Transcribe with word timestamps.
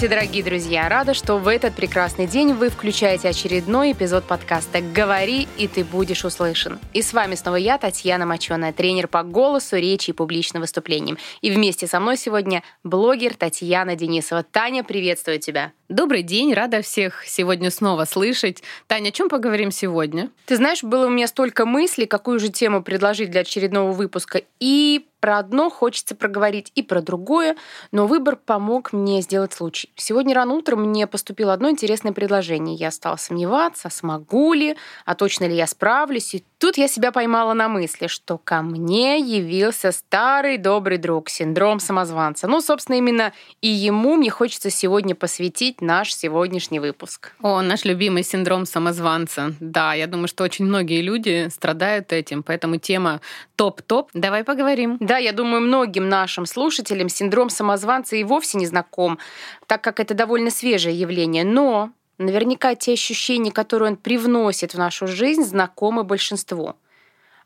Здравствуйте, 0.00 0.22
дорогие 0.22 0.44
друзья! 0.44 0.88
Рада, 0.88 1.12
что 1.12 1.36
в 1.36 1.46
этот 1.46 1.74
прекрасный 1.74 2.26
день 2.26 2.54
вы 2.54 2.70
включаете 2.70 3.28
очередной 3.28 3.92
эпизод 3.92 4.24
подкаста 4.24 4.80
«Говори, 4.80 5.46
и 5.58 5.68
ты 5.68 5.84
будешь 5.84 6.24
услышан». 6.24 6.78
И 6.94 7.02
с 7.02 7.12
вами 7.12 7.34
снова 7.34 7.56
я, 7.56 7.76
Татьяна 7.76 8.24
Моченая, 8.24 8.72
тренер 8.72 9.08
по 9.08 9.22
голосу, 9.22 9.76
речи 9.76 10.08
и 10.08 10.12
публичным 10.14 10.62
выступлениям. 10.62 11.18
И 11.42 11.50
вместе 11.50 11.86
со 11.86 12.00
мной 12.00 12.16
сегодня 12.16 12.62
блогер 12.82 13.34
Татьяна 13.34 13.94
Денисова. 13.94 14.42
Таня, 14.42 14.84
приветствую 14.84 15.38
тебя! 15.38 15.72
Добрый 15.90 16.22
день, 16.22 16.54
рада 16.54 16.80
всех 16.80 17.26
сегодня 17.26 17.70
снова 17.70 18.06
слышать. 18.06 18.62
Таня, 18.86 19.10
о 19.10 19.12
чем 19.12 19.28
поговорим 19.28 19.70
сегодня? 19.70 20.30
Ты 20.46 20.56
знаешь, 20.56 20.82
было 20.82 21.08
у 21.08 21.10
меня 21.10 21.26
столько 21.26 21.66
мыслей, 21.66 22.06
какую 22.06 22.40
же 22.40 22.48
тему 22.48 22.82
предложить 22.82 23.30
для 23.30 23.42
очередного 23.42 23.92
выпуска. 23.92 24.40
И 24.60 25.04
про 25.20 25.38
одно 25.38 25.70
хочется 25.70 26.14
проговорить 26.14 26.72
и 26.74 26.82
про 26.82 27.02
другое, 27.02 27.56
но 27.92 28.06
выбор 28.06 28.36
помог 28.36 28.92
мне 28.92 29.20
сделать 29.20 29.52
случай. 29.52 29.90
Сегодня 29.96 30.34
рано 30.34 30.54
утром 30.54 30.82
мне 30.82 31.06
поступило 31.06 31.52
одно 31.52 31.70
интересное 31.70 32.12
предложение. 32.12 32.74
Я 32.74 32.90
стала 32.90 33.16
сомневаться, 33.16 33.90
смогу 33.90 34.54
ли, 34.54 34.76
а 35.04 35.14
точно 35.14 35.44
ли 35.44 35.54
я 35.54 35.66
справлюсь. 35.66 36.34
И 36.34 36.44
тут 36.58 36.76
я 36.78 36.88
себя 36.88 37.12
поймала 37.12 37.52
на 37.52 37.68
мысли, 37.68 38.06
что 38.06 38.38
ко 38.38 38.62
мне 38.62 39.18
явился 39.18 39.92
старый 39.92 40.56
добрый 40.56 40.98
друг, 40.98 41.28
синдром 41.28 41.80
самозванца. 41.80 42.48
Ну, 42.48 42.60
собственно, 42.60 42.96
именно 42.96 43.32
и 43.60 43.68
ему 43.68 44.16
мне 44.16 44.30
хочется 44.30 44.70
сегодня 44.70 45.14
посвятить 45.14 45.80
наш 45.80 46.14
сегодняшний 46.14 46.80
выпуск. 46.80 47.32
О, 47.42 47.60
наш 47.60 47.84
любимый 47.84 48.22
синдром 48.22 48.64
самозванца. 48.64 49.54
Да, 49.60 49.94
я 49.94 50.06
думаю, 50.06 50.28
что 50.28 50.44
очень 50.44 50.64
многие 50.64 51.02
люди 51.02 51.48
страдают 51.50 52.12
этим, 52.12 52.42
поэтому 52.42 52.78
тема 52.78 53.20
топ-топ. 53.56 54.10
Давай 54.14 54.44
поговорим. 54.44 54.96
Да, 55.10 55.18
я 55.18 55.32
думаю, 55.32 55.60
многим 55.60 56.08
нашим 56.08 56.46
слушателям 56.46 57.08
синдром 57.08 57.50
самозванца 57.50 58.14
и 58.14 58.22
вовсе 58.22 58.58
не 58.58 58.66
знаком, 58.66 59.18
так 59.66 59.82
как 59.82 59.98
это 59.98 60.14
довольно 60.14 60.50
свежее 60.50 60.94
явление. 60.94 61.42
Но 61.42 61.90
наверняка 62.18 62.76
те 62.76 62.92
ощущения, 62.92 63.50
которые 63.50 63.90
он 63.90 63.96
привносит 63.96 64.74
в 64.74 64.78
нашу 64.78 65.08
жизнь, 65.08 65.42
знакомы 65.42 66.04
большинству 66.04 66.76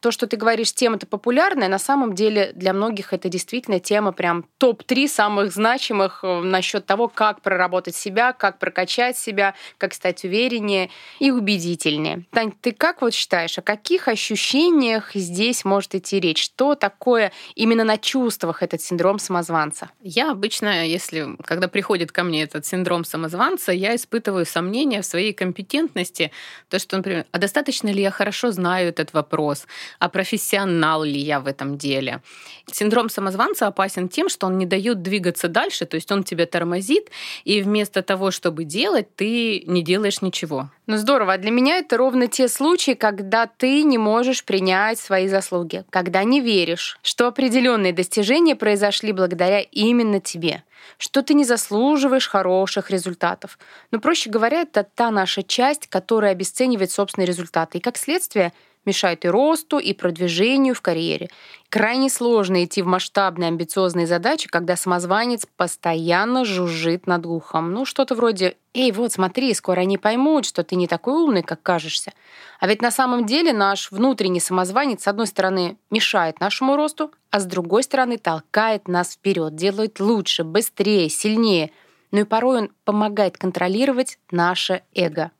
то, 0.04 0.10
что 0.10 0.26
ты 0.26 0.36
говоришь, 0.36 0.74
тема-то 0.74 1.06
популярная, 1.06 1.66
на 1.66 1.78
самом 1.78 2.14
деле 2.14 2.52
для 2.54 2.74
многих 2.74 3.14
это 3.14 3.30
действительно 3.30 3.80
тема 3.80 4.12
прям 4.12 4.44
топ-3 4.58 5.08
самых 5.08 5.50
значимых 5.50 6.20
э, 6.22 6.40
насчет 6.40 6.84
того, 6.84 7.08
как 7.08 7.40
проработать 7.40 7.96
себя, 7.96 8.34
как 8.34 8.58
прокачать 8.58 9.16
себя, 9.16 9.54
как 9.78 9.94
стать 9.94 10.22
увереннее 10.24 10.90
и 11.20 11.30
убедительнее. 11.30 12.26
Тань, 12.32 12.52
ты 12.60 12.72
как 12.72 13.00
вот 13.00 13.14
считаешь, 13.14 13.56
о 13.56 13.62
каких 13.62 14.08
ощущениях 14.08 15.12
здесь 15.14 15.64
может 15.64 15.94
идти 15.94 16.20
речь? 16.20 16.44
Что 16.44 16.74
такое 16.74 17.32
именно 17.54 17.84
на 17.84 17.96
чувствах 17.96 18.62
этот 18.62 18.82
синдром 18.82 19.18
самозванца? 19.18 19.90
Я 20.02 20.32
обычно, 20.32 20.86
если, 20.86 21.34
когда 21.46 21.66
приходит 21.66 22.12
ко 22.12 22.24
мне 22.24 22.42
этот 22.42 22.66
синдром 22.66 23.06
самозванца, 23.06 23.72
я 23.72 23.96
испытываю 23.96 24.44
сомнения 24.44 25.00
в 25.00 25.06
своей 25.06 25.32
компетентности, 25.32 26.30
то, 26.68 26.78
что, 26.78 26.98
например, 26.98 27.24
а 27.32 27.38
достаточно 27.38 27.88
ли 27.88 28.02
я 28.02 28.10
хорошо 28.10 28.52
знаю 28.52 28.90
этот 28.90 29.14
вопрос, 29.14 29.66
а 29.98 30.08
профессионал 30.08 31.02
ли 31.04 31.18
я 31.18 31.40
в 31.40 31.46
этом 31.46 31.78
деле. 31.78 32.22
Синдром 32.70 33.08
самозванца 33.08 33.66
опасен 33.66 34.08
тем, 34.08 34.28
что 34.28 34.46
он 34.46 34.58
не 34.58 34.66
дает 34.66 35.02
двигаться 35.02 35.48
дальше, 35.48 35.86
то 35.86 35.96
есть 35.96 36.10
он 36.12 36.24
тебя 36.24 36.46
тормозит, 36.46 37.10
и 37.44 37.62
вместо 37.62 38.02
того, 38.02 38.30
чтобы 38.30 38.64
делать, 38.64 39.14
ты 39.16 39.62
не 39.66 39.82
делаешь 39.82 40.22
ничего. 40.22 40.70
Ну 40.86 40.96
здорово. 40.96 41.34
А 41.34 41.38
для 41.38 41.50
меня 41.50 41.78
это 41.78 41.96
ровно 41.96 42.26
те 42.26 42.48
случаи, 42.48 42.92
когда 42.92 43.46
ты 43.46 43.82
не 43.82 43.98
можешь 43.98 44.44
принять 44.44 44.98
свои 44.98 45.28
заслуги, 45.28 45.84
когда 45.90 46.24
не 46.24 46.40
веришь, 46.40 46.98
что 47.02 47.26
определенные 47.26 47.92
достижения 47.92 48.56
произошли 48.56 49.12
благодаря 49.12 49.60
именно 49.60 50.20
тебе 50.20 50.62
что 50.98 51.22
ты 51.22 51.34
не 51.34 51.44
заслуживаешь 51.44 52.28
хороших 52.28 52.90
результатов. 52.90 53.58
Но, 53.90 54.00
проще 54.00 54.30
говоря, 54.30 54.62
это 54.62 54.84
та 54.84 55.10
наша 55.10 55.42
часть, 55.42 55.86
которая 55.86 56.32
обесценивает 56.32 56.90
собственные 56.90 57.26
результаты. 57.26 57.78
И, 57.78 57.80
как 57.80 57.96
следствие, 57.96 58.52
мешают 58.86 59.24
и 59.24 59.28
росту, 59.28 59.78
и 59.78 59.92
продвижению 59.92 60.74
в 60.74 60.82
карьере. 60.82 61.30
Крайне 61.68 62.08
сложно 62.08 62.64
идти 62.64 62.82
в 62.82 62.86
масштабные 62.86 63.48
амбициозные 63.48 64.06
задачи, 64.06 64.48
когда 64.48 64.76
самозванец 64.76 65.46
постоянно 65.56 66.44
жужжит 66.44 67.06
над 67.06 67.26
ухом. 67.26 67.72
Ну, 67.72 67.84
что-то 67.84 68.14
вроде 68.14 68.56
«Эй, 68.74 68.92
вот 68.92 69.12
смотри, 69.12 69.52
скоро 69.54 69.80
они 69.80 69.98
поймут, 69.98 70.46
что 70.46 70.62
ты 70.62 70.76
не 70.76 70.86
такой 70.86 71.14
умный, 71.14 71.42
как 71.42 71.62
кажешься». 71.62 72.12
А 72.60 72.66
ведь 72.66 72.82
на 72.82 72.90
самом 72.90 73.26
деле 73.26 73.52
наш 73.52 73.90
внутренний 73.90 74.40
самозванец, 74.40 75.02
с 75.02 75.08
одной 75.08 75.26
стороны, 75.26 75.76
мешает 75.90 76.40
нашему 76.40 76.76
росту, 76.76 77.10
а 77.30 77.40
с 77.40 77.46
другой 77.46 77.82
стороны, 77.82 78.18
толкает 78.18 78.88
нас 78.88 79.14
вперед, 79.14 79.54
делает 79.56 80.00
лучше, 80.00 80.44
быстрее, 80.44 81.08
сильнее. 81.08 81.72
Но 82.10 82.20
и 82.20 82.24
порой 82.24 82.58
он 82.58 82.70
помогает 82.84 83.36
контролировать 83.36 84.18
наше 84.30 84.82
эго 84.94 85.32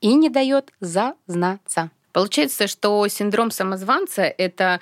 и 0.00 0.14
не 0.14 0.30
дает 0.30 0.72
зазнаться. 0.80 1.90
Получается, 2.18 2.66
что 2.66 3.06
синдром 3.06 3.52
самозванца— 3.52 4.22
это... 4.38 4.80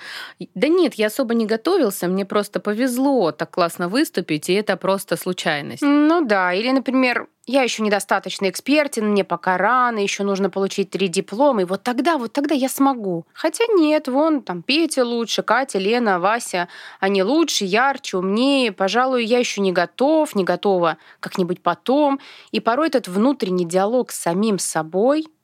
Да 0.55 0.67
нет, 0.69 0.95
я 0.95 1.05
особо 1.05 1.35
не 1.35 1.45
готовился, 1.45 2.07
мне 2.07 2.25
просто 2.25 2.59
повезло 2.59 3.31
так 3.31 3.51
классно 3.51 3.89
выступить, 3.89 4.49
и 4.49 4.53
это 4.53 4.75
просто 4.75 5.17
случайность. 5.17 5.83
Ну 5.83 6.25
да, 6.25 6.51
или, 6.51 6.71
например, 6.71 7.27
я 7.45 7.61
еще 7.61 7.83
недостаточно 7.83 8.49
экспертен, 8.49 9.11
мне 9.11 9.23
пока 9.23 9.55
рано, 9.59 9.99
еще 9.99 10.23
нужно 10.23 10.49
получить 10.49 10.89
три 10.89 11.09
диплома, 11.09 11.61
и 11.61 11.65
вот 11.65 11.83
тогда, 11.83 12.17
вот 12.17 12.33
тогда 12.33 12.55
я 12.55 12.69
смогу. 12.69 13.27
Хотя 13.33 13.65
нет, 13.75 14.07
вон 14.07 14.41
там 14.41 14.63
Петя 14.63 15.05
лучше, 15.05 15.43
Катя, 15.43 15.77
Лена, 15.77 16.19
Вася, 16.19 16.69
они 16.99 17.21
лучше, 17.21 17.65
ярче, 17.65 18.17
умнее. 18.17 18.71
Пожалуй, 18.71 19.23
я 19.23 19.37
еще 19.37 19.61
не 19.61 19.71
готов, 19.71 20.33
не 20.33 20.43
готова 20.43 20.97
как-нибудь 21.19 21.61
потом. 21.61 22.19
И 22.51 22.59
порой 22.59 22.87
этот 22.87 23.07
внутренний 23.07 23.65
диалог 23.65 24.11
с 24.11 24.19
самим 24.19 24.57
собой— 24.57 25.27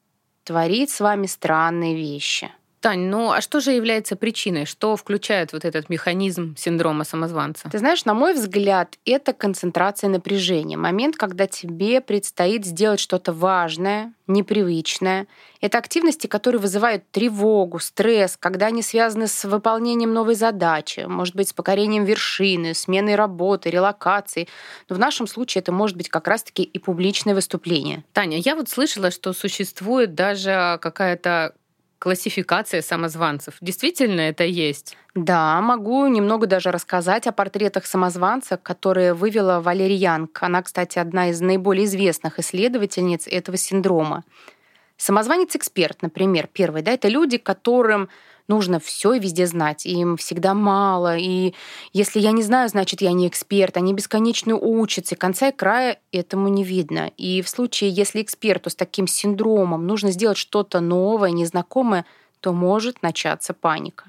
творит 0.44 0.90
с 0.90 1.00
вами 1.00 1.26
странные 1.26 1.96
вещи. 1.96 2.52
Тань, 2.84 3.08
ну 3.08 3.32
а 3.32 3.40
что 3.40 3.62
же 3.62 3.72
является 3.72 4.18
причиной? 4.18 4.66
Что 4.66 4.98
включает 4.98 5.54
вот 5.54 5.64
этот 5.64 5.88
механизм 5.88 6.54
синдрома 6.58 7.06
самозванца? 7.06 7.70
Ты 7.70 7.80
знаешь, 7.80 8.04
на 8.04 8.14
мой 8.14 8.34
взгляд, 8.34 8.98
это 9.06 9.32
концентрация 9.32 10.10
напряжения. 10.10 10.76
Момент, 10.76 11.16
когда 11.16 11.48
тебе 11.48 12.02
предстоит 12.02 12.66
сделать 12.66 13.00
что-то 13.00 13.32
важное, 13.32 14.12
непривычное. 14.28 15.28
Это 15.62 15.78
активности, 15.78 16.28
которые 16.28 16.60
вызывают 16.60 17.10
тревогу, 17.12 17.80
стресс, 17.80 18.36
когда 18.38 18.66
они 18.66 18.82
связаны 18.82 19.28
с 19.28 19.46
выполнением 19.46 20.14
новой 20.14 20.36
задачи, 20.36 21.06
может 21.08 21.36
быть, 21.36 21.50
с 21.50 21.54
покорением 21.54 22.04
вершины, 22.04 22.74
сменой 22.74 23.16
работы, 23.16 23.70
релокацией. 23.70 24.50
Но 24.90 24.98
в 24.98 25.00
нашем 25.00 25.28
случае 25.28 25.62
это 25.62 25.72
может 25.72 25.96
быть 25.96 26.10
как 26.10 26.28
раз-таки 26.28 26.64
и 26.64 26.80
публичное 26.80 27.34
выступление. 27.34 28.04
Таня, 28.12 28.40
я 28.40 28.58
вот 28.58 28.68
слышала, 28.68 29.10
что 29.10 29.32
существует 29.32 30.16
даже 30.16 30.78
какая-то 30.82 31.54
классификация 32.04 32.82
самозванцев. 32.82 33.54
Действительно 33.62 34.20
это 34.20 34.44
есть? 34.44 34.98
Да, 35.16 35.62
могу 35.62 36.06
немного 36.08 36.48
даже 36.48 36.70
рассказать 36.70 37.28
о 37.28 37.32
портретах 37.32 37.86
самозванца, 37.86 38.58
которые 38.58 39.14
вывела 39.14 39.62
Валерия 39.62 39.96
Янг. 39.96 40.38
Она, 40.44 40.62
кстати, 40.64 41.00
одна 41.00 41.30
из 41.30 41.40
наиболее 41.40 41.86
известных 41.86 42.40
исследовательниц 42.40 43.26
этого 43.28 43.56
синдрома. 43.56 44.26
Самозванец-эксперт, 44.98 46.02
например, 46.02 46.48
первый, 46.52 46.82
да, 46.82 46.92
это 46.92 47.08
люди, 47.08 47.38
которым 47.38 48.10
нужно 48.48 48.80
все 48.80 49.14
и 49.14 49.20
везде 49.20 49.48
знать. 49.48 49.86
Им 49.86 50.18
всегда 50.18 50.54
мало. 50.54 51.18
И 51.18 51.54
если 51.94 52.20
я 52.20 52.32
не 52.32 52.44
знаю, 52.44 52.70
значит, 52.70 53.02
я 53.02 53.14
не 53.14 53.28
эксперт. 53.28 53.78
Они 53.78 53.94
бесконечно 53.94 54.56
учатся. 54.56 55.16
И 55.16 55.18
конца 55.18 55.50
и 55.50 55.52
края 55.52 56.00
этому 56.12 56.48
не 56.50 56.64
видно. 56.64 57.12
И 57.18 57.42
в 57.42 57.50
случае, 57.50 57.90
если 57.90 58.22
эксперту 58.22 58.70
с 58.70 58.76
таким 58.76 59.08
синдромом 59.08 59.88
нужно 59.88 60.12
сделать 60.12 60.38
что-то 60.38 60.80
новое, 60.80 61.32
незнакомое, 61.32 62.06
то 62.40 62.52
может 62.52 63.02
начаться 63.02 63.54
паника. 63.54 64.06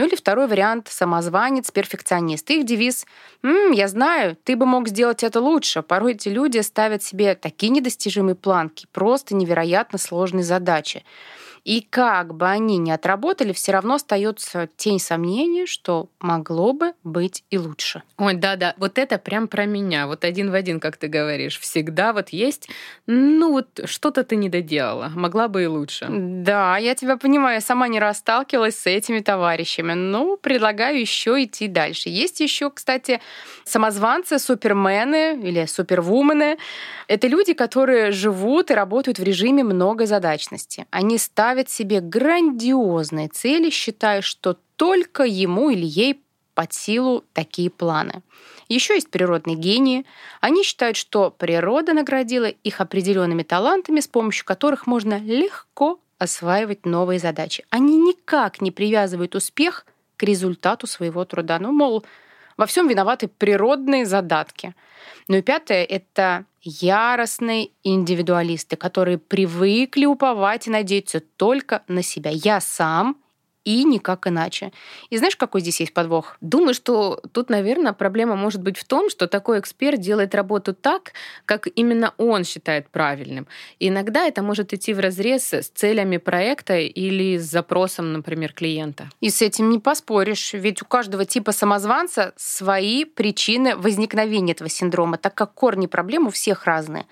Ну 0.00 0.06
или 0.06 0.14
второй 0.16 0.46
вариант— 0.46 0.88
самозванец, 0.90 1.70
перфекционист. 1.70 2.50
Их 2.50 2.64
девиз 2.64 3.04
«М, 3.42 3.72
«Я 3.72 3.86
знаю, 3.86 4.34
ты 4.44 4.56
бы 4.56 4.64
мог 4.64 4.88
сделать 4.88 5.22
это 5.22 5.42
лучше». 5.42 5.82
Порой 5.82 6.12
эти 6.12 6.30
люди 6.30 6.56
ставят 6.60 7.02
себе 7.02 7.34
такие 7.34 7.68
недостижимые 7.68 8.34
планки, 8.34 8.86
просто 8.92 9.34
невероятно 9.34 9.98
сложные 9.98 10.42
задачи. 10.42 11.04
И 11.64 11.80
как 11.82 12.34
бы 12.34 12.48
они 12.48 12.78
ни 12.78 12.90
отработали, 12.90 13.52
все 13.52 13.72
равно 13.72 13.94
остается 13.94 14.68
тень 14.76 14.98
сомнения, 14.98 15.66
что 15.66 16.08
могло 16.20 16.72
бы 16.72 16.92
быть 17.04 17.44
и 17.50 17.58
лучше. 17.58 18.02
Ой, 18.18 18.34
да-да, 18.34 18.74
вот 18.78 18.98
это 18.98 19.18
прям 19.18 19.48
про 19.48 19.66
меня, 19.66 20.06
вот 20.06 20.24
один 20.24 20.50
в 20.50 20.54
один, 20.54 20.80
как 20.80 20.96
ты 20.96 21.08
говоришь. 21.08 21.58
Всегда 21.58 22.12
вот 22.12 22.30
есть, 22.30 22.68
ну 23.06 23.52
вот 23.52 23.80
что-то 23.84 24.24
ты 24.24 24.36
не 24.36 24.48
доделала, 24.48 25.10
могла 25.14 25.48
бы 25.48 25.64
и 25.64 25.66
лучше. 25.66 26.06
Да, 26.10 26.78
я 26.78 26.94
тебя 26.94 27.16
понимаю, 27.16 27.56
я 27.56 27.60
сама 27.60 27.88
не 27.88 28.00
раз 28.00 28.18
сталкивалась 28.18 28.76
с 28.76 28.86
этими 28.86 29.20
товарищами. 29.20 29.92
Ну, 29.92 30.36
предлагаю 30.36 31.00
еще 31.00 31.42
идти 31.42 31.68
дальше. 31.68 32.08
Есть 32.08 32.40
еще, 32.40 32.70
кстати, 32.70 33.20
самозванцы, 33.64 34.38
супермены 34.38 35.40
или 35.42 35.66
супервумены. 35.66 36.58
Это 37.08 37.26
люди, 37.26 37.54
которые 37.54 38.12
живут 38.12 38.70
и 38.70 38.74
работают 38.74 39.18
в 39.18 39.22
режиме 39.22 39.64
многозадачности. 39.64 40.86
Они 40.90 41.18
ставят 41.50 41.68
себе 41.68 42.00
грандиозные 42.00 43.26
цели, 43.26 43.70
считая, 43.70 44.20
что 44.20 44.56
только 44.76 45.24
ему 45.24 45.70
или 45.70 45.84
ей 45.84 46.22
под 46.54 46.72
силу 46.72 47.24
такие 47.32 47.70
планы. 47.70 48.22
Еще 48.68 48.94
есть 48.94 49.10
природные 49.10 49.56
гении. 49.56 50.06
Они 50.40 50.62
считают, 50.62 50.96
что 50.96 51.32
природа 51.32 51.92
наградила 51.92 52.44
их 52.44 52.80
определенными 52.80 53.42
талантами, 53.42 53.98
с 53.98 54.06
помощью 54.06 54.46
которых 54.46 54.86
можно 54.86 55.18
легко 55.18 55.98
осваивать 56.18 56.86
новые 56.86 57.18
задачи. 57.18 57.64
Они 57.68 57.96
никак 57.96 58.60
не 58.60 58.70
привязывают 58.70 59.34
успех 59.34 59.86
к 60.16 60.22
результату 60.22 60.86
своего 60.86 61.24
труда. 61.24 61.58
Ну, 61.58 61.72
мол, 61.72 62.04
во 62.60 62.66
всем 62.66 62.88
виноваты 62.88 63.26
природные 63.26 64.04
задатки. 64.04 64.74
Ну 65.28 65.38
и 65.38 65.42
пятое— 65.42 65.82
это 65.88 66.44
яростные 66.60 67.70
индивидуалисты, 67.82 68.76
которые 68.76 69.16
привыкли 69.16 70.04
уповать 70.04 70.66
и 70.66 70.70
надеяться 70.70 71.20
только 71.20 71.82
на 71.88 72.02
себя. 72.02 72.30
Я 72.30 72.60
сам 72.60 73.16
и 73.70 73.84
никак 73.84 74.26
иначе. 74.26 74.72
И 75.10 75.16
знаешь, 75.16 75.36
какой 75.36 75.60
здесь 75.60 75.80
есть 75.80 75.94
подвох? 75.94 76.36
Думаю, 76.40 76.74
что 76.74 77.20
тут, 77.32 77.50
наверное, 77.50 77.92
проблема 77.92 78.34
может 78.34 78.60
быть 78.62 78.76
в 78.76 78.84
том, 78.84 79.08
что 79.10 79.28
такой 79.28 79.60
эксперт 79.60 80.00
делает 80.00 80.34
работу 80.34 80.74
так, 80.74 81.12
как 81.44 81.68
именно 81.76 82.12
он 82.16 82.44
считает 82.44 82.88
правильным. 82.88 83.46
И 83.78 83.88
иногда 83.88 84.26
это 84.26 84.42
может 84.42 84.74
идти 84.74 84.92
в 84.92 84.98
разрез 84.98 85.52
с 85.52 85.68
целями 85.68 86.16
проекта 86.16 86.78
или 86.78 87.38
с 87.38 87.44
запросом, 87.44 88.12
например, 88.12 88.52
клиента. 88.52 89.08
И 89.20 89.30
с 89.30 89.40
этим 89.40 89.70
не 89.70 89.78
поспоришь, 89.78 90.52
ведь 90.52 90.82
у 90.82 90.84
каждого 90.84 91.24
типа 91.24 91.52
самозванца 91.52 92.32
свои 92.36 93.04
причины 93.04 93.76
возникновения 93.76 94.52
этого 94.52 94.68
синдрома, 94.68 95.16
так 95.16 95.34
как 95.34 95.54
корни 95.54 95.86
проблем 95.86 96.26
у 96.26 96.30
всех 96.30 96.64
разные. 96.64 97.06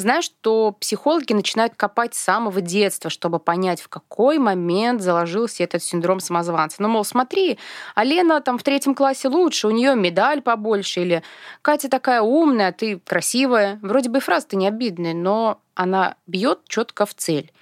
Знаешь, 0.00 0.24
что 0.24 0.72
психологи 0.80 1.34
начинают 1.34 1.74
копать 1.76 2.14
с 2.14 2.20
самого 2.20 2.62
детства, 2.62 3.10
чтобы 3.10 3.38
понять, 3.38 3.82
в 3.82 3.88
какой 3.88 4.38
момент 4.38 5.02
заложился 5.02 5.62
этот 5.62 5.82
синдром 5.82 6.20
самозванца. 6.20 6.76
Ну, 6.80 6.88
мол, 6.88 7.04
смотри, 7.04 7.58
а 7.94 8.02
Лена 8.02 8.40
там 8.40 8.56
в 8.56 8.62
третьем 8.62 8.94
классе 8.94 9.28
лучше, 9.28 9.66
у 9.66 9.70
нее 9.70 9.94
медаль 9.94 10.40
побольше, 10.40 11.02
или 11.02 11.22
Катя 11.60 11.90
такая 11.90 12.22
умная, 12.22 12.72
ты 12.72 12.98
красивая. 12.98 13.78
Вроде 13.82 14.08
бы 14.08 14.20
фраза-то 14.20 14.56
не 14.56 14.66
обидная, 14.66 15.12
но 15.12 15.60
она 15.74 16.16
бьет 16.26 16.60
четко 16.66 17.04
в 17.04 17.14
цель. 17.14 17.52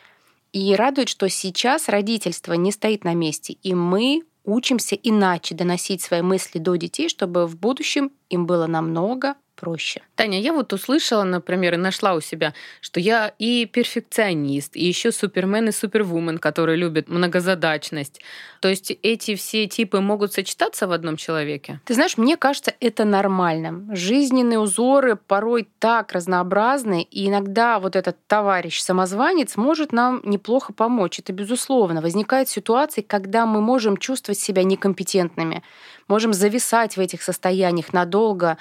И 0.53 0.77
радует, 0.77 1.09
что 1.09 1.29
сейчас 1.29 1.89
родительство 1.89 2.53
не 2.53 2.71
стоит 2.71 3.03
на 3.03 3.15
месте, 3.15 3.55
и 3.65 3.75
мы 3.75 4.23
учимся 4.45 4.95
иначе 4.95 5.57
доносить 5.57 6.03
свои 6.03 6.23
мысли 6.23 6.59
до 6.59 6.77
детей, 6.77 7.09
чтобы 7.09 7.47
в 7.49 7.57
будущем 7.57 8.13
им 8.31 8.47
было 8.47 8.69
намного 8.69 9.35
проще. 9.59 10.03
Таня, 10.15 10.41
я 10.41 10.53
вот 10.53 10.73
услышала, 10.73 11.25
например, 11.25 11.75
и 11.75 11.77
нашла 11.77 12.15
у 12.15 12.21
себя, 12.21 12.55
что 12.81 13.01
я 13.01 13.33
и 13.39 13.67
перфекционист, 13.67 14.77
и 14.77 14.85
еще 14.85 15.13
супермен 15.13 15.69
и 15.69 15.73
супервумен, 15.73 16.39
которые 16.39 16.77
любят 16.77 17.09
многозадачность. 17.09 18.21
То 18.61 18.69
есть 18.69 18.93
эти 19.03 19.35
все 19.35 19.67
типы 19.67 20.01
могут 20.01 20.33
сочетаться 20.33 20.87
в 20.87 20.93
одном 20.93 21.17
человеке? 21.17 21.81
Ты 21.85 21.95
знаешь, 21.95 22.17
мне 22.17 22.37
кажется, 22.37 22.73
это 22.81 23.05
нормально. 23.05 23.95
Жизненные 23.95 24.59
узоры 24.59 25.17
порой 25.17 25.69
так 25.79 26.13
разнообразны, 26.13 27.03
и 27.03 27.29
иногда 27.29 27.79
вот 27.79 27.97
этот 27.97 28.17
товарищ-самозванец 28.27 29.57
может 29.57 29.93
нам 29.93 30.21
неплохо 30.25 30.73
помочь. 30.73 31.19
Это 31.19 31.33
безусловно. 31.33 32.01
Возникают 32.01 32.49
ситуации, 32.49 33.03
когда 33.03 33.47
мы 33.47 33.61
можем 33.61 33.97
чувствовать 33.97 34.39
себя 34.39 34.63
некомпетентными, 34.65 35.63
можем 36.09 36.33
зависать 36.33 36.97
в 36.97 37.01
этих 37.01 37.23
состояниях 37.23 37.93
надолго, 37.93 38.57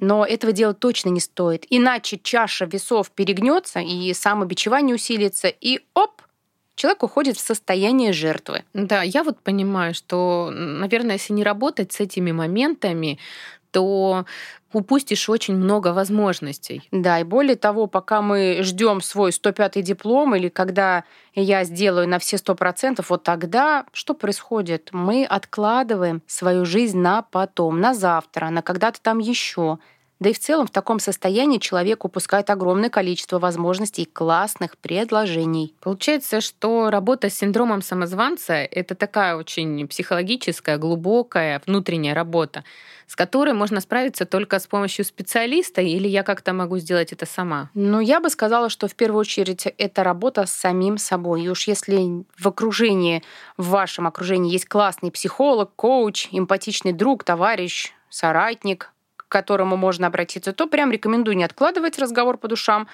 но 0.00 0.24
этого 0.24 0.52
делать 0.52 0.78
точно 0.78 1.10
не 1.10 1.20
стоит. 1.20 1.66
Иначе 1.70 2.18
чаша 2.22 2.64
весов 2.64 3.10
перегнется, 3.10 3.80
и 3.80 4.12
самобичевание 4.14 4.94
усилится, 4.94 5.48
и 5.48 5.80
оп, 5.94 6.22
человек 6.74 7.02
уходит 7.02 7.36
в 7.36 7.40
состояние 7.40 8.12
жертвы. 8.12 8.64
Да, 8.72 9.02
я 9.02 9.22
вот 9.22 9.38
понимаю, 9.40 9.94
что, 9.94 10.50
наверное, 10.52 11.14
если 11.14 11.32
не 11.32 11.44
работать 11.44 11.92
с 11.92 12.00
этими 12.00 12.32
моментами, 12.32 13.18
то 13.72 14.24
упустишь 14.72 15.28
очень 15.28 15.56
много 15.56 15.88
возможностей. 15.88 16.88
Да, 16.92 17.18
и 17.20 17.24
более 17.24 17.56
того, 17.56 17.86
пока 17.86 18.22
мы 18.22 18.60
ждем 18.62 19.00
свой 19.00 19.30
105-й 19.30 19.82
диплом 19.82 20.34
или 20.34 20.48
когда 20.48 21.04
я 21.34 21.64
сделаю 21.64 22.08
на 22.08 22.18
все 22.18 22.36
100%, 22.36 23.04
вот 23.08 23.22
тогда 23.22 23.84
что 23.92 24.14
происходит? 24.14 24.90
Мы 24.92 25.24
откладываем 25.24 26.22
свою 26.26 26.64
жизнь 26.64 26.98
на 26.98 27.22
потом, 27.22 27.80
на 27.80 27.94
завтра, 27.94 28.50
на 28.50 28.62
когда-то 28.62 29.00
там 29.00 29.18
еще. 29.18 29.78
Да 30.22 30.30
и 30.30 30.32
в 30.32 30.38
целом 30.38 30.68
в 30.68 30.70
таком 30.70 31.00
состоянии 31.00 31.58
человек 31.58 32.04
упускает 32.04 32.48
огромное 32.48 32.90
количество 32.90 33.40
возможностей 33.40 34.02
и 34.02 34.08
классных 34.08 34.78
предложений. 34.78 35.74
Получается, 35.80 36.40
что 36.40 36.90
работа 36.90 37.28
с 37.28 37.34
синдромом 37.34 37.82
самозванца— 37.82 38.52
это 38.70 38.94
такая 38.94 39.34
очень 39.34 39.88
психологическая, 39.88 40.78
глубокая 40.78 41.60
внутренняя 41.66 42.14
работа, 42.14 42.62
с 43.08 43.16
которой 43.16 43.52
можно 43.52 43.80
справиться 43.80 44.24
только 44.24 44.60
с 44.60 44.68
помощью 44.68 45.04
специалиста, 45.04 45.80
или 45.80 46.06
я 46.06 46.22
как-то 46.22 46.52
могу 46.52 46.78
сделать 46.78 47.12
это 47.12 47.26
сама? 47.26 47.70
Ну, 47.74 47.98
я 47.98 48.20
бы 48.20 48.30
сказала, 48.30 48.68
что 48.68 48.86
в 48.86 48.94
первую 48.94 49.22
очередь 49.22 49.66
это 49.76 50.04
работа 50.04 50.46
с 50.46 50.52
самим 50.52 50.98
собой. 50.98 51.42
И 51.42 51.48
уж 51.48 51.66
если 51.66 52.24
в 52.38 52.46
окружении, 52.46 53.24
в 53.56 53.70
вашем 53.70 54.06
окружении 54.06 54.52
есть 54.52 54.66
классный 54.66 55.10
психолог, 55.10 55.72
коуч, 55.74 56.28
эмпатичный 56.30 56.92
друг, 56.92 57.24
товарищ, 57.24 57.92
соратник, 58.08 58.92
которому 59.32 59.76
можно 59.76 60.06
обратиться, 60.06 60.52
то 60.52 60.66
прям 60.66 60.92
рекомендую 60.92 61.36
не 61.36 61.44
откладывать 61.44 61.98
разговор 61.98 62.36
по 62.36 62.48
душам, 62.48 62.86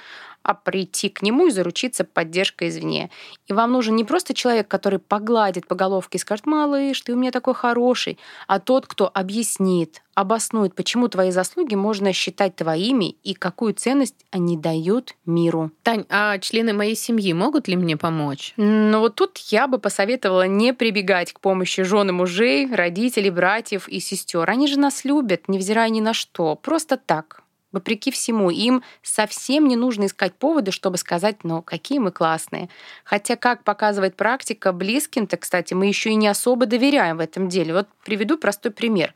а 0.42 0.54
прийти 0.54 1.08
к 1.08 1.22
нему 1.22 1.46
и 1.46 1.50
заручиться 1.50 2.04
поддержкой 2.04 2.68
извне. 2.68 3.10
И 3.46 3.52
вам 3.52 3.72
нужен 3.72 3.96
не 3.96 4.04
просто 4.04 4.34
человек, 4.34 4.68
который 4.68 4.98
погладит 4.98 5.66
по 5.66 5.74
головке 5.74 6.16
и 6.16 6.20
скажет, 6.20 6.46
малыш, 6.46 7.00
ты 7.02 7.12
у 7.12 7.16
меня 7.16 7.30
такой 7.30 7.54
хороший, 7.54 8.18
а 8.46 8.58
тот, 8.58 8.86
кто 8.86 9.10
объяснит, 9.12 10.02
обоснует, 10.14 10.74
почему 10.74 11.08
твои 11.08 11.30
заслуги 11.30 11.74
можно 11.74 12.12
считать 12.12 12.56
твоими 12.56 13.10
и 13.22 13.34
какую 13.34 13.74
ценность 13.74 14.26
они 14.30 14.56
дают 14.56 15.14
миру. 15.26 15.70
Тань, 15.82 16.06
а 16.08 16.38
члены 16.38 16.72
моей 16.72 16.96
семьи 16.96 17.32
могут 17.32 17.68
ли 17.68 17.76
мне 17.76 17.96
помочь? 17.96 18.52
Ну 18.56 18.98
вот 19.00 19.14
тут 19.14 19.38
я 19.48 19.68
бы 19.68 19.78
посоветовала 19.78 20.46
не 20.46 20.74
прибегать 20.74 21.32
к 21.32 21.40
помощи 21.40 21.82
жены 21.82 22.12
мужей, 22.12 22.72
родителей, 22.72 23.30
братьев 23.30 23.88
и 23.88 24.00
сестер. 24.00 24.48
Они 24.50 24.66
же 24.66 24.78
нас 24.78 25.04
любят, 25.04 25.48
невзирая 25.48 25.88
ни 25.88 26.00
на 26.00 26.14
что. 26.14 26.56
Просто 26.56 26.96
так, 26.96 27.42
Вопреки 27.70 28.10
всему, 28.10 28.50
им 28.50 28.82
совсем 29.02 29.68
не 29.68 29.76
нужно 29.76 30.06
искать 30.06 30.34
поводы, 30.34 30.72
чтобы 30.72 30.96
сказать, 30.96 31.44
ну, 31.44 31.60
какие 31.60 31.98
мы 31.98 32.12
классные. 32.12 32.70
Хотя, 33.04 33.36
как 33.36 33.62
показывает 33.62 34.16
практика, 34.16 34.72
близким-то, 34.72 35.36
кстати, 35.36 35.74
мы 35.74 35.86
еще 35.86 36.10
и 36.10 36.14
не 36.14 36.28
особо 36.28 36.64
доверяем 36.64 37.18
в 37.18 37.20
этом 37.20 37.48
деле. 37.48 37.74
Вот 37.74 37.88
приведу 38.04 38.38
простой 38.38 38.72
пример. 38.72 39.12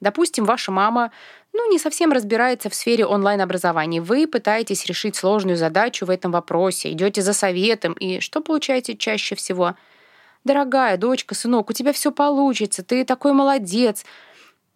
Допустим, 0.00 0.44
ваша 0.44 0.70
мама 0.70 1.10
ну, 1.52 1.68
не 1.72 1.78
совсем 1.80 2.12
разбирается 2.12 2.70
в 2.70 2.74
сфере 2.74 3.04
онлайн-образования. 3.04 4.00
Вы 4.00 4.28
пытаетесь 4.28 4.86
решить 4.86 5.16
сложную 5.16 5.56
задачу 5.56 6.06
в 6.06 6.10
этом 6.10 6.30
вопросе, 6.30 6.92
идете 6.92 7.20
за 7.20 7.32
советом, 7.32 7.94
и 7.94 8.20
что 8.20 8.40
получаете 8.40 8.96
чаще 8.96 9.34
всего? 9.34 9.74
Дорогая 10.44 10.96
дочка, 10.98 11.34
сынок, 11.34 11.70
у 11.70 11.72
тебя 11.72 11.92
все 11.92 12.12
получится, 12.12 12.84
ты 12.84 13.04
такой 13.04 13.32
молодец. 13.32 14.04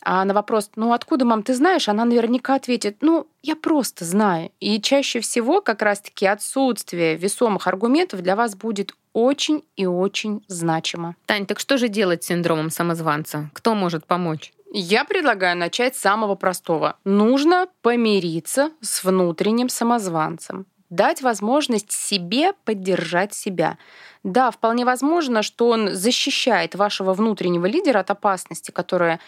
А 0.04 0.25
на 0.25 0.35
вопрос, 0.35 0.71
ну 0.76 0.92
откуда, 0.92 1.25
мам, 1.25 1.42
ты 1.42 1.54
знаешь, 1.54 1.88
она 1.88 2.04
наверняка 2.04 2.56
ответит, 2.56 2.99
ну, 3.00 3.28
я 3.42 3.54
просто 3.54 4.04
знаю. 4.04 4.50
И 4.59 4.80
чаще 4.80 5.21
всего 5.21 5.61
как 5.61 5.80
раз-таки 5.80 6.26
отсутствие 6.26 7.16
весомых 7.16 7.68
аргументов 7.68 8.21
для 8.21 8.35
вас 8.35 8.56
будет 8.56 8.94
очень 9.12 9.62
и 9.76 9.87
очень 9.87 10.42
значимо. 10.49 11.14
Тань, 11.26 11.47
так 11.47 11.61
что 11.61 11.78
же 11.78 11.88
делать 11.88 12.25
с 12.25 12.26
синдромом 12.26 12.71
самозванца? 12.71 13.50
Кто 13.52 13.75
может 13.75 14.06
помочь? 14.06 14.52
Я 14.75 15.04
предлагаю 15.04 15.56
начать 15.56 15.94
с 15.94 16.00
самого 16.00 16.35
простого. 16.35 16.97
Нужно 17.04 17.68
помириться 17.82 18.71
с 18.80 19.04
внутренним 19.04 19.68
самозванцем. 19.68 20.66
Дать 20.88 21.23
возможность 21.23 21.92
себе 21.92 22.54
поддержать 22.64 23.35
себя. 23.35 23.78
Да, 24.25 24.50
вполне 24.50 24.85
возможно, 24.85 25.42
что 25.42 25.68
он 25.68 25.94
защищает 25.94 26.75
вашего 26.75 27.12
внутреннего 27.12 27.66
лидера 27.66 28.00
от 28.00 28.11
опасности, 28.11 28.71
которая 28.71 29.21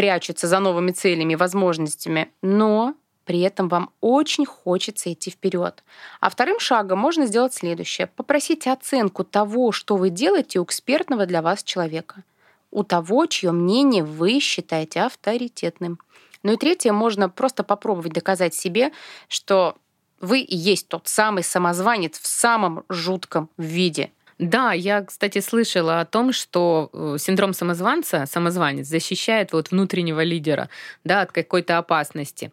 прячется 0.00 0.46
за 0.46 0.60
новыми 0.60 0.92
целями 0.92 1.34
и 1.34 1.36
возможностями, 1.36 2.30
но 2.40 2.94
при 3.26 3.40
этом 3.40 3.68
вам 3.68 3.90
очень 4.00 4.46
хочется 4.46 5.12
идти 5.12 5.30
вперед. 5.30 5.84
А 6.20 6.30
вторым 6.30 6.58
шагом 6.58 6.98
можно 6.98 7.26
сделать 7.26 7.52
следующее. 7.52 8.06
Попросите 8.06 8.72
оценку 8.72 9.24
того, 9.24 9.72
что 9.72 9.96
вы 9.96 10.08
делаете 10.08 10.58
у 10.58 10.64
экспертного 10.64 11.26
для 11.26 11.42
вас 11.42 11.62
человека. 11.62 12.24
У 12.70 12.82
того, 12.82 13.26
чье 13.26 13.52
мнение 13.52 14.02
вы 14.02 14.40
считаете 14.40 15.02
авторитетным. 15.02 15.98
Ну 16.42 16.54
и 16.54 16.56
третье, 16.56 16.92
можно 16.92 17.28
просто 17.28 17.62
попробовать 17.62 18.14
доказать 18.14 18.54
себе, 18.54 18.92
что 19.28 19.76
вы 20.18 20.40
и 20.40 20.56
есть 20.56 20.88
тот 20.88 21.08
самый 21.08 21.42
самозванец 21.42 22.18
в 22.18 22.26
самом 22.26 22.84
жутком 22.88 23.50
виде– 23.58 24.12
да, 24.40 24.72
я, 24.72 25.02
кстати, 25.02 25.40
слышала 25.40 26.00
о 26.00 26.06
том, 26.06 26.32
что 26.32 26.88
э, 26.92 27.16
синдром 27.18 27.52
самозванца, 27.52 28.24
самозванец, 28.26 28.86
защищает 28.86 29.52
вот 29.52 29.70
внутреннего 29.70 30.22
лидера 30.24 30.70
да, 31.04 31.20
от 31.20 31.30
какой-то 31.32 31.76
опасности. 31.76 32.50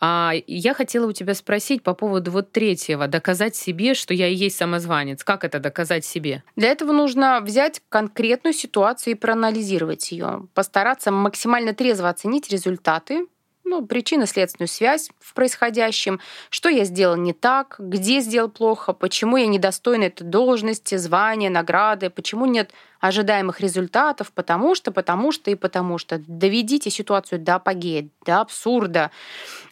А 0.00 0.32
я 0.46 0.74
хотела 0.74 1.06
у 1.06 1.12
тебя 1.12 1.32
спросить 1.32 1.82
по 1.82 1.94
поводу 1.94 2.30
вот 2.30 2.52
третьего, 2.52 3.08
доказать 3.08 3.56
себе, 3.56 3.94
что 3.94 4.12
я 4.12 4.28
и 4.28 4.34
есть 4.34 4.56
самозванец. 4.56 5.24
Как 5.24 5.44
это 5.44 5.60
доказать 5.60 6.04
себе? 6.04 6.42
Для 6.56 6.68
этого 6.68 6.92
нужно 6.92 7.40
взять 7.40 7.80
конкретную 7.88 8.52
ситуацию 8.52 9.12
и 9.12 9.16
проанализировать 9.16 10.12
ее, 10.12 10.46
постараться 10.52 11.10
максимально 11.10 11.72
трезво 11.72 12.10
оценить 12.10 12.50
результаты, 12.50 13.26
ну, 13.64 13.84
причинно-следственную 13.86 14.68
связь 14.68 15.10
в 15.18 15.34
происходящем, 15.34 16.20
что 16.50 16.68
я 16.68 16.84
сделал 16.84 17.16
не 17.16 17.32
так, 17.32 17.76
где 17.78 18.20
сделал 18.20 18.50
плохо, 18.50 18.92
почему 18.92 19.36
я 19.36 19.46
недостойна 19.46 20.04
этой 20.04 20.24
должности, 20.24 20.96
звания, 20.96 21.50
награды, 21.50 22.10
почему 22.10 22.46
нет 22.46 22.70
ожидаемых 23.00 23.60
результатов, 23.60 24.32
потому 24.32 24.74
что, 24.74 24.92
потому 24.92 25.32
что 25.32 25.50
и 25.50 25.54
потому 25.54 25.98
что. 25.98 26.22
Доведите 26.26 26.90
ситуацию 26.90 27.38
до 27.38 27.56
апогея, 27.56 28.08
до 28.24 28.40
абсурда, 28.40 29.10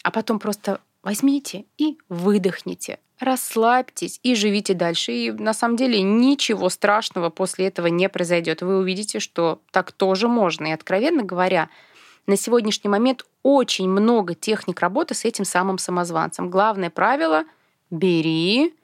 а 0.02 0.10
потом 0.10 0.38
просто 0.38 0.80
возьмите 1.02 1.64
и 1.78 1.98
выдохните, 2.08 2.98
расслабьтесь 3.18 4.20
и 4.22 4.34
живите 4.34 4.74
дальше. 4.74 5.12
И 5.12 5.30
на 5.30 5.54
самом 5.54 5.76
деле 5.76 6.02
ничего 6.02 6.68
страшного 6.68 7.30
после 7.30 7.66
этого 7.68 7.86
не 7.88 8.08
произойдет. 8.08 8.62
Вы 8.62 8.78
увидите, 8.78 9.20
что 9.20 9.60
так 9.70 9.92
тоже 9.92 10.28
можно. 10.28 10.66
И 10.66 10.72
откровенно 10.72 11.22
говоря, 11.22 11.68
на 12.26 12.36
сегодняшний 12.36 12.88
момент 12.88 13.24
очень 13.42 13.88
много 13.88 14.34
техник 14.34 14.80
работы 14.80 15.14
с 15.14 15.24
этим 15.24 15.44
самым 15.44 15.78
самозванцем. 15.78 16.50
Главное 16.50 16.90
правило— 16.90 17.44
бери 17.90 18.74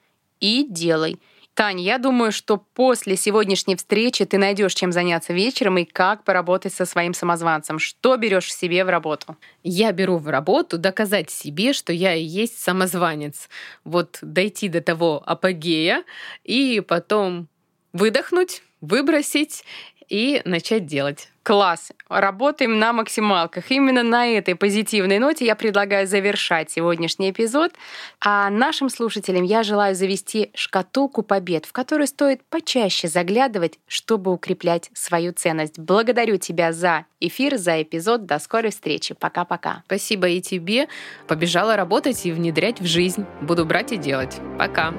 и 0.41 0.67
делай. 0.69 1.19
Таня, 1.59 1.83
я 1.83 1.99
думаю, 1.99 2.31
что 2.31 2.57
после 2.57 3.17
сегодняшней 3.17 3.75
встречи 3.75 4.25
ты 4.25 4.39
найдешь 4.39 4.75
чем 4.75 4.93
заняться 4.93 5.33
вечером 5.33 5.79
и 5.79 5.85
как 5.85 6.23
поработать 6.23 6.73
со 6.73 6.87
своим 6.87 7.15
самозванцем. 7.15 7.81
Что 7.81 8.17
берешь 8.17 8.55
себе 8.55 8.85
в 8.85 8.89
работу? 8.89 9.37
Я 9.65 9.91
беру 9.91 10.19
в 10.19 10.29
работу 10.29 10.79
доказать 10.79 11.31
себе, 11.31 11.73
что 11.73 11.93
я 11.93 12.15
и 12.15 12.23
есть 12.23 12.61
самозванец. 12.61 13.49
Вот 13.83 14.19
дойти 14.23 14.69
до 14.69 14.81
того 14.81 15.21
апогея 15.27 16.05
и 16.45 16.79
потом 16.79 17.49
выдохнуть, 17.93 18.63
выбросить 18.81 19.65
и 20.09 20.43
начать 20.45 20.87
делать. 20.87 21.29
Класс. 21.43 21.93
Работаем 22.11 22.79
на 22.79 22.93
максималках. 22.93 23.71
Именно 23.71 24.03
на 24.03 24.27
этой 24.27 24.55
позитивной 24.55 25.19
ноте 25.19 25.47
я 25.47 25.57
предлагаю 25.57 26.07
завершать 26.07 26.71
сегодняшний 26.71 27.31
эпизод. 27.31 27.73
А 28.21 28.51
нашим 28.51 28.91
слушателям 28.91 29.45
я 29.45 29.63
желаю 29.63 29.95
завести 29.95 30.51
шкатулку 30.55 31.23
побед, 31.23 31.65
в 31.65 31.73
которую 31.73 32.07
стоит 32.07 32.43
почаще 32.51 33.09
заглядывать, 33.09 33.79
чтобы 33.87 34.31
укреплять 34.31 34.91
свою 34.93 35.33
ценность. 35.33 35.79
Благодарю 35.79 36.37
тебя 36.37 36.73
за 36.73 37.07
эфир, 37.19 37.57
за 37.57 37.83
эпизод. 37.83 38.27
До 38.27 38.39
скорой 38.39 38.71
встречи. 38.71 39.15
Пока-пока. 39.15 39.83
Спасибо 39.87 40.29
и 40.29 40.43
тебе. 40.43 40.89
Побежала 41.29 41.77
работать 41.77 42.27
и 42.27 42.33
внедрять 42.33 42.79
в 42.79 42.87
жизнь. 42.87 43.25
Буду 43.41 43.65
брать 43.65 43.93
и 43.93 43.97
делать. 43.97 44.37
Пока. 44.59 44.93